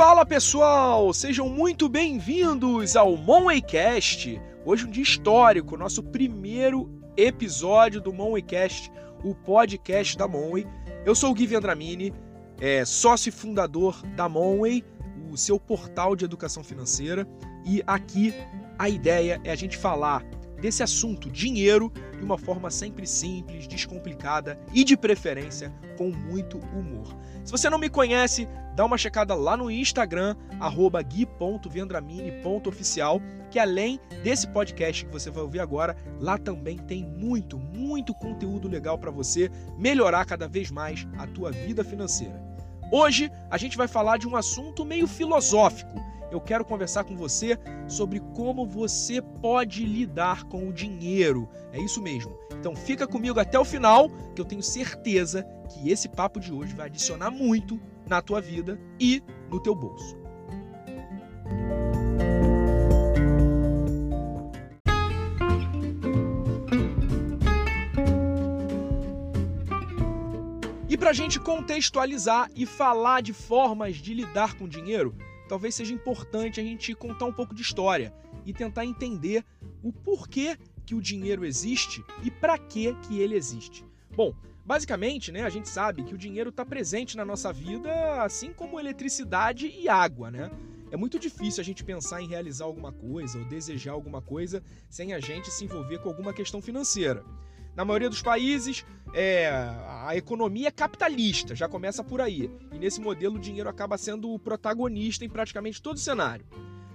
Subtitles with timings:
[0.00, 4.40] Fala pessoal, sejam muito bem-vindos ao Monwaycast.
[4.64, 8.90] Hoje um dia histórico, nosso primeiro episódio do Monwaycast,
[9.22, 10.66] o podcast da Monway.
[11.04, 12.14] Eu sou o Gui Vendramini,
[12.58, 14.82] é, sócio e fundador da Monway,
[15.30, 17.28] o seu portal de educação financeira.
[17.66, 18.32] E aqui
[18.78, 20.24] a ideia é a gente falar
[20.60, 27.16] desse assunto, dinheiro, de uma forma sempre simples, descomplicada e de preferência com muito humor.
[27.44, 28.46] Se você não me conhece,
[28.76, 30.36] dá uma checada lá no Instagram,
[31.08, 38.14] gui.vendramini.oficial, que além desse podcast que você vai ouvir agora, lá também tem muito, muito
[38.14, 42.40] conteúdo legal para você melhorar cada vez mais a tua vida financeira.
[42.92, 46.09] Hoje a gente vai falar de um assunto meio filosófico.
[46.30, 47.58] Eu quero conversar com você
[47.88, 51.48] sobre como você pode lidar com o dinheiro.
[51.72, 52.38] É isso mesmo.
[52.52, 56.74] Então fica comigo até o final, que eu tenho certeza que esse papo de hoje
[56.74, 60.16] vai adicionar muito na tua vida e no teu bolso.
[70.88, 75.14] E para a gente contextualizar e falar de formas de lidar com dinheiro,
[75.50, 78.14] talvez seja importante a gente contar um pouco de história
[78.46, 79.44] e tentar entender
[79.82, 80.56] o porquê
[80.86, 83.84] que o dinheiro existe e para que que ele existe.
[84.14, 84.32] Bom,
[84.64, 88.78] basicamente, né, a gente sabe que o dinheiro está presente na nossa vida, assim como
[88.78, 90.52] eletricidade e água, né?
[90.92, 95.14] É muito difícil a gente pensar em realizar alguma coisa ou desejar alguma coisa sem
[95.14, 97.24] a gente se envolver com alguma questão financeira.
[97.76, 99.48] Na maioria dos países, é,
[100.04, 102.50] a economia é capitalista, já começa por aí.
[102.72, 106.44] E nesse modelo, o dinheiro acaba sendo o protagonista em praticamente todo o cenário.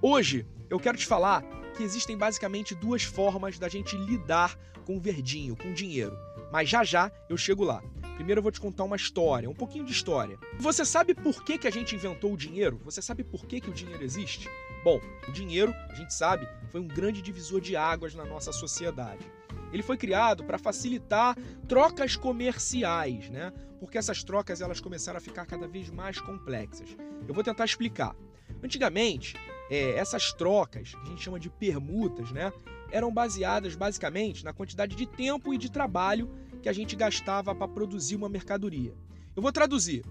[0.01, 1.43] Hoje, eu quero te falar
[1.75, 6.17] que existem basicamente duas formas da gente lidar com o verdinho, com o dinheiro.
[6.51, 7.81] Mas já já eu chego lá.
[8.15, 10.37] Primeiro eu vou te contar uma história, um pouquinho de história.
[10.57, 12.79] Você sabe por que, que a gente inventou o dinheiro?
[12.85, 14.49] Você sabe por que, que o dinheiro existe?
[14.83, 19.25] Bom, o dinheiro, a gente sabe, foi um grande divisor de águas na nossa sociedade.
[19.71, 21.37] Ele foi criado para facilitar
[21.67, 23.51] trocas comerciais, né?
[23.79, 26.95] Porque essas trocas elas começaram a ficar cada vez mais complexas.
[27.27, 28.15] Eu vou tentar explicar.
[28.63, 29.35] Antigamente,
[29.69, 32.51] é, essas trocas, que a gente chama de permutas, né?
[32.91, 36.29] Eram baseadas basicamente na quantidade de tempo e de trabalho
[36.61, 38.93] que a gente gastava para produzir uma mercadoria.
[39.35, 40.05] Eu vou traduzir.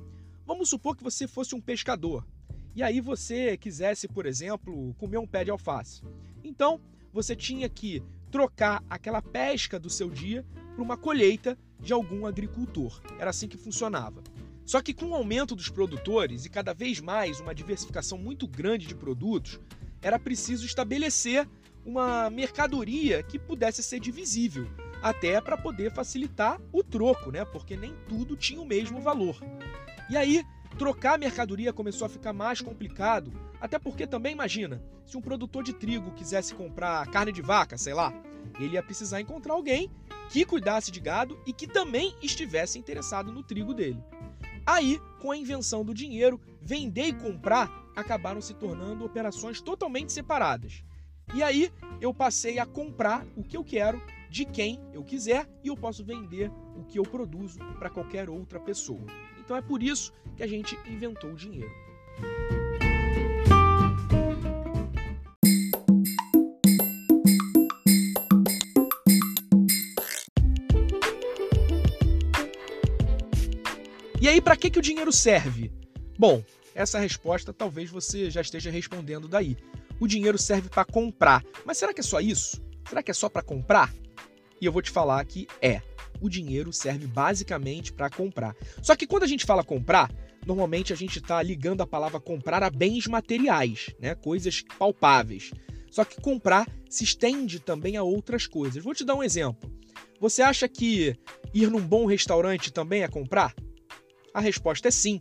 [0.47, 2.27] Vamos supor que você fosse um pescador
[2.75, 6.03] e aí você quisesse, por exemplo, comer um pé de alface.
[6.43, 6.81] Então,
[7.13, 8.03] você tinha que
[8.35, 13.01] trocar aquela pesca do seu dia por uma colheita de algum agricultor.
[13.17, 14.25] Era assim que funcionava.
[14.65, 18.89] Só que com o aumento dos produtores e cada vez mais uma diversificação muito grande
[18.89, 19.61] de produtos,
[20.03, 21.49] era preciso estabelecer
[21.87, 24.67] uma mercadoria que pudesse ser divisível,
[25.01, 27.45] até para poder facilitar o troco, né?
[27.45, 29.39] Porque nem tudo tinha o mesmo valor.
[30.11, 30.43] E aí,
[30.77, 33.33] trocar mercadoria começou a ficar mais complicado
[33.65, 37.95] até porque também imagina, se um produtor de trigo quisesse comprar carne de vaca, sei
[37.95, 38.13] lá,
[38.61, 39.91] ele ia precisar encontrar alguém
[40.29, 44.05] que cuidasse de gado e que também estivesse interessado no trigo dele.
[44.67, 50.85] Aí, com a invenção do dinheiro, vender e comprar acabaram se tornando operações totalmente separadas.
[51.33, 51.73] E aí
[52.03, 53.99] eu passei a comprar o que eu quero
[54.29, 58.61] de quem eu quiser e eu posso vender o que eu produzo para qualquer outra
[58.61, 59.07] pessoa.
[59.39, 61.73] Então é por isso que a gente inventou o dinheiro.
[74.45, 75.73] Para que, que o dinheiro serve?
[76.19, 76.45] Bom,
[76.75, 79.57] essa resposta talvez você já esteja respondendo daí.
[79.99, 81.43] O dinheiro serve para comprar.
[81.65, 82.63] Mas será que é só isso?
[82.87, 83.93] Será que é só para comprar?
[84.61, 85.81] E eu vou te falar que é.
[86.21, 88.55] O dinheiro serve basicamente para comprar.
[88.83, 90.13] Só que quando a gente fala comprar,
[90.47, 94.15] normalmente a gente está ligando a palavra comprar a bens materiais, né?
[94.15, 95.53] coisas palpáveis.
[95.91, 98.85] Só que comprar se estende também a outras coisas.
[98.85, 99.73] Vou te dar um exemplo.
[100.21, 101.17] Você acha que
[101.55, 103.55] ir num bom restaurante também é comprar?
[104.35, 105.21] A resposta é sim,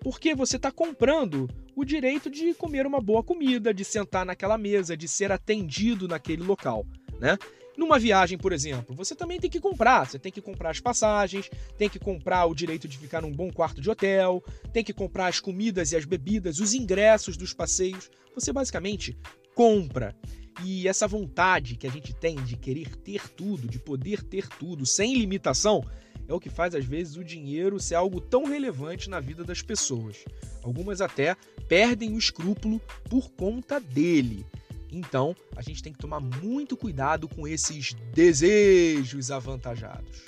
[0.00, 4.96] porque você está comprando o direito de comer uma boa comida, de sentar naquela mesa,
[4.96, 6.86] de ser atendido naquele local,
[7.20, 7.36] né?
[7.76, 10.06] Numa viagem, por exemplo, você também tem que comprar.
[10.06, 13.50] Você tem que comprar as passagens, tem que comprar o direito de ficar num bom
[13.50, 18.10] quarto de hotel, tem que comprar as comidas e as bebidas, os ingressos dos passeios.
[18.34, 19.18] Você basicamente
[19.54, 20.16] compra.
[20.64, 24.86] E essa vontade que a gente tem de querer ter tudo, de poder ter tudo
[24.86, 25.84] sem limitação,
[26.28, 29.62] é o que faz às vezes o dinheiro ser algo tão relevante na vida das
[29.62, 30.24] pessoas.
[30.62, 31.36] Algumas até
[31.68, 34.46] perdem o escrúpulo por conta dele.
[34.90, 40.24] Então, a gente tem que tomar muito cuidado com esses desejos avantajados.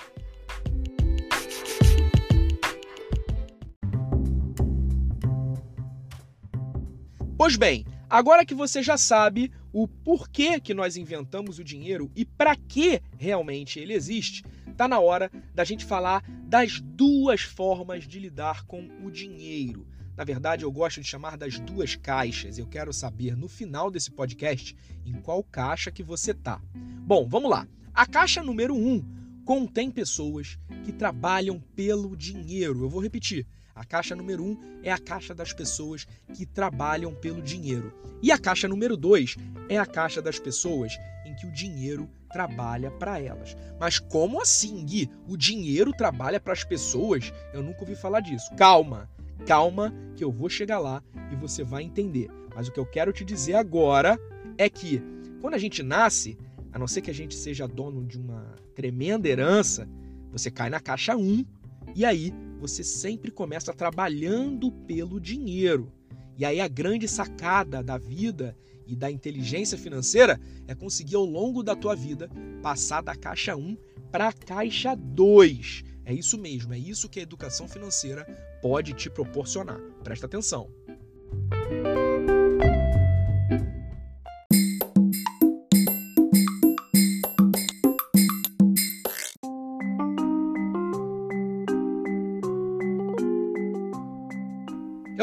[7.37, 12.25] Pois bem, agora que você já sabe o porquê que nós inventamos o dinheiro e
[12.25, 14.43] para que realmente ele existe,
[14.77, 19.87] tá na hora da gente falar das duas formas de lidar com o dinheiro.
[20.15, 22.57] Na verdade, eu gosto de chamar das duas caixas.
[22.57, 24.75] Eu quero saber no final desse podcast
[25.05, 26.61] em qual caixa que você tá.
[26.73, 27.67] Bom, vamos lá.
[27.93, 29.03] A caixa número um
[29.43, 32.83] contém pessoas que trabalham pelo dinheiro.
[32.83, 33.47] Eu vou repetir.
[33.77, 37.93] A caixa número um é a caixa das pessoas que trabalham pelo dinheiro.
[38.23, 39.35] E a caixa número dois
[39.69, 43.55] é a caixa das pessoas em que o dinheiro trabalha para elas.
[43.79, 45.11] Mas como assim, Gui?
[45.27, 47.31] O dinheiro trabalha para as pessoas?
[47.53, 48.49] Eu nunca ouvi falar disso.
[48.55, 49.07] Calma,
[49.45, 52.29] calma, que eu vou chegar lá e você vai entender.
[52.55, 54.19] Mas o que eu quero te dizer agora
[54.57, 55.03] é que
[55.39, 56.35] quando a gente nasce,
[56.71, 59.87] a não ser que a gente seja dono de uma tremenda herança,
[60.31, 61.45] você cai na caixa 1
[61.95, 65.91] e aí você sempre começa trabalhando pelo dinheiro.
[66.37, 68.55] E aí a grande sacada da vida
[68.85, 72.29] e da inteligência financeira é conseguir ao longo da tua vida
[72.61, 73.77] passar da caixa 1
[74.11, 75.83] para a caixa 2.
[76.05, 78.25] É isso mesmo, é isso que a educação financeira
[78.61, 79.79] pode te proporcionar.
[80.03, 80.69] Presta atenção.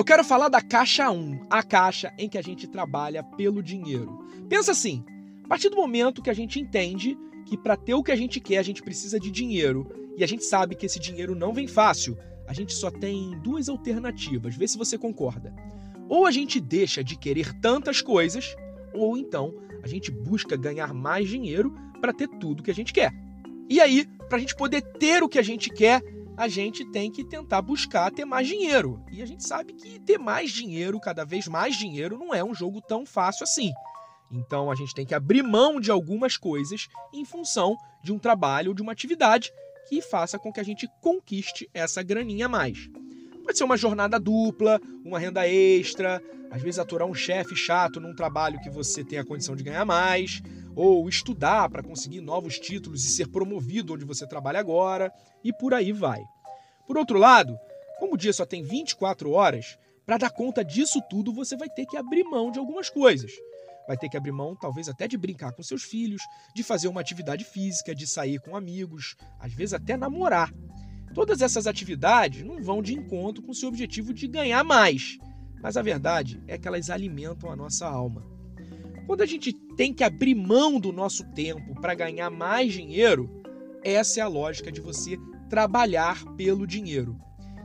[0.05, 4.23] Eu quero falar da caixa 1, a caixa em que a gente trabalha pelo dinheiro.
[4.51, 5.03] Pensa assim,
[5.43, 7.17] a partir do momento que a gente entende
[7.47, 10.27] que para ter o que a gente quer, a gente precisa de dinheiro, e a
[10.27, 14.69] gente sabe que esse dinheiro não vem fácil, a gente só tem duas alternativas, vê
[14.69, 15.55] se você concorda.
[16.07, 18.55] Ou a gente deixa de querer tantas coisas,
[18.93, 23.11] ou então a gente busca ganhar mais dinheiro para ter tudo que a gente quer.
[23.71, 26.03] E aí, para a gente poder ter o que a gente quer,
[26.37, 29.03] a gente tem que tentar buscar ter mais dinheiro.
[29.11, 32.55] E a gente sabe que ter mais dinheiro, cada vez mais dinheiro, não é um
[32.55, 33.73] jogo tão fácil assim.
[34.31, 38.71] Então a gente tem que abrir mão de algumas coisas em função de um trabalho
[38.71, 39.53] ou de uma atividade
[39.89, 42.89] que faça com que a gente conquiste essa graninha a mais.
[43.45, 48.15] Pode ser uma jornada dupla, uma renda extra, às vezes aturar um chefe chato num
[48.15, 50.41] trabalho que você tem a condição de ganhar mais,
[50.75, 55.13] ou estudar para conseguir novos títulos e ser promovido onde você trabalha agora,
[55.43, 56.23] e por aí vai.
[56.87, 57.57] Por outro lado,
[57.99, 61.87] como o dia só tem 24 horas, para dar conta disso tudo você vai ter
[61.87, 63.33] que abrir mão de algumas coisas.
[63.87, 66.23] Vai ter que abrir mão, talvez até de brincar com seus filhos,
[66.55, 70.53] de fazer uma atividade física, de sair com amigos, às vezes até namorar.
[71.15, 75.19] Todas essas atividades não vão de encontro com o seu objetivo de ganhar mais,
[75.63, 78.34] mas a verdade é que elas alimentam a nossa alma.
[79.07, 83.43] Quando a gente tem que abrir mão do nosso tempo para ganhar mais dinheiro,
[83.85, 85.19] essa é a lógica de você
[85.51, 87.19] trabalhar pelo dinheiro.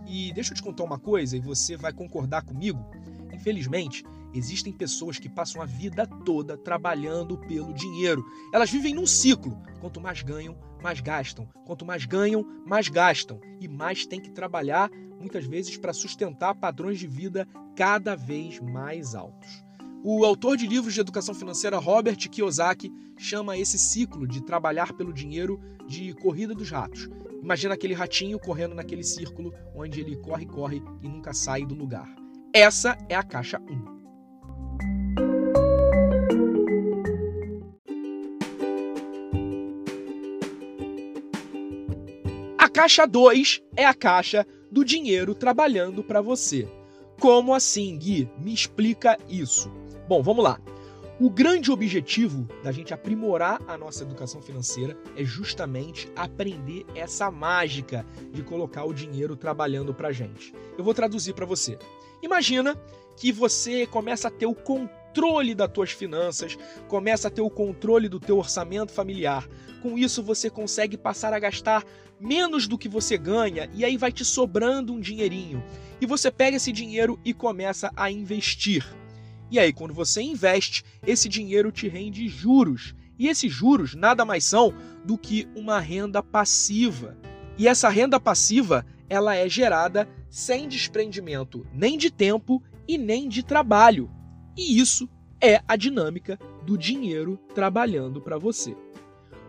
[0.06, 2.86] E deixa eu te contar uma coisa e você vai concordar comigo.
[3.34, 4.04] Infelizmente,
[4.34, 8.26] existem pessoas que passam a vida toda trabalhando pelo dinheiro.
[8.54, 9.58] Elas vivem num ciclo.
[9.80, 11.48] Quanto mais ganham, mais gastam.
[11.66, 13.40] Quanto mais ganham, mais gastam.
[13.62, 17.48] E mais tem que trabalhar, muitas vezes, para sustentar padrões de vida
[17.78, 19.69] cada vez mais altos.
[20.04, 25.14] O autor de livros de educação financeira Robert Kiyosaki chama esse ciclo de trabalhar pelo
[25.14, 27.10] dinheiro de corrida dos ratos.
[27.42, 32.08] Imagina aquele ratinho correndo naquele círculo onde ele corre, corre e nunca sai do lugar.
[32.54, 34.00] Essa é a caixa 1.
[42.80, 46.66] caixa 2 é a caixa do dinheiro trabalhando para você.
[47.20, 48.30] Como assim, Gui?
[48.40, 49.70] Me explica isso.
[50.10, 50.60] Bom, vamos lá.
[51.20, 58.04] O grande objetivo da gente aprimorar a nossa educação financeira é justamente aprender essa mágica
[58.32, 60.52] de colocar o dinheiro trabalhando para gente.
[60.76, 61.78] Eu vou traduzir para você.
[62.24, 62.76] Imagina
[63.16, 68.10] que você começa a ter o controle das tuas finanças, começa a ter o controle
[68.10, 69.48] do teu orçamento familiar.
[69.84, 71.86] Com isso você consegue passar a gastar
[72.20, 75.64] menos do que você ganha e aí vai te sobrando um dinheirinho.
[76.02, 78.84] E você pega esse dinheiro e começa a investir.
[79.52, 82.94] E aí, quando você investe, esse dinheiro te rende juros.
[83.18, 87.18] E esses juros nada mais são do que uma renda passiva.
[87.58, 93.44] E essa renda passiva, ela é gerada sem desprendimento nem de tempo e nem de
[93.44, 94.10] trabalho.
[94.56, 95.10] E isso
[95.42, 98.76] é a dinâmica do dinheiro trabalhando para você.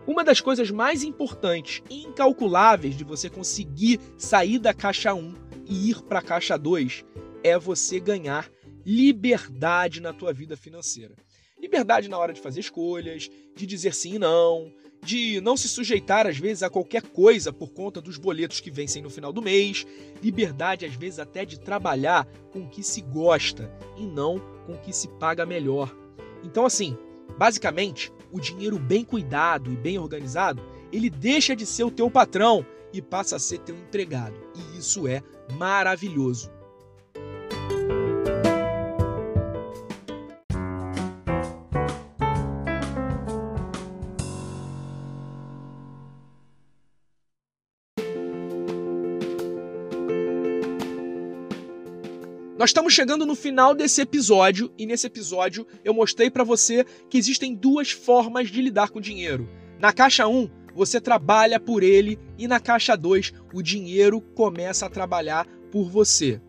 [0.07, 5.35] Uma das coisas mais importantes e incalculáveis de você conseguir sair da caixa 1
[5.67, 7.05] e ir para a caixa 2
[7.43, 8.49] é você ganhar
[8.85, 11.15] liberdade na tua vida financeira.
[11.59, 14.73] Liberdade na hora de fazer escolhas, de dizer sim e não,
[15.03, 19.01] de não se sujeitar às vezes a qualquer coisa por conta dos boletos que vencem
[19.01, 19.85] no final do mês,
[20.21, 24.93] liberdade às vezes até de trabalhar com o que se gosta e não com que
[24.93, 25.95] se paga melhor.
[26.43, 26.97] Então, assim,
[27.37, 30.61] basicamente, o dinheiro bem cuidado e bem organizado,
[30.91, 34.35] ele deixa de ser o teu patrão e passa a ser teu empregado.
[34.55, 35.21] E isso é
[35.57, 36.51] maravilhoso.
[52.61, 57.17] Nós estamos chegando no final desse episódio e nesse episódio eu mostrei para você que
[57.17, 59.49] existem duas formas de lidar com dinheiro.
[59.79, 64.89] Na caixa 1, você trabalha por ele e na caixa 2, o dinheiro começa a
[64.91, 66.39] trabalhar por você.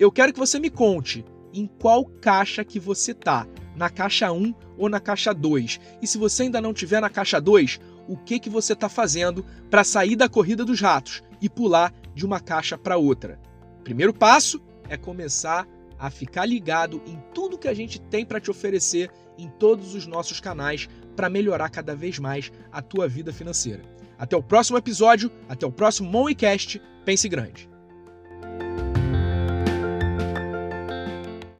[0.00, 4.52] Eu quero que você me conte em qual caixa que você tá, na caixa 1
[4.76, 5.78] ou na caixa 2.
[6.02, 7.78] E se você ainda não tiver na caixa 2,
[8.08, 12.26] o que que você está fazendo para sair da corrida dos ratos e pular de
[12.26, 13.40] uma caixa para outra?
[13.84, 14.60] Primeiro passo
[14.92, 15.66] é começar
[15.98, 20.06] a ficar ligado em tudo que a gente tem para te oferecer em todos os
[20.06, 23.82] nossos canais para melhorar cada vez mais a tua vida financeira.
[24.18, 26.80] Até o próximo episódio, até o próximo Moneycast.
[27.04, 27.71] Pense grande.